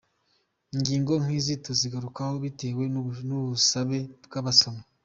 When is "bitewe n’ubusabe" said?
2.43-3.99